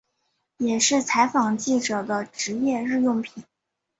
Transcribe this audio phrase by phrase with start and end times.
[0.57, 3.43] 也是采访记者的职业日用品。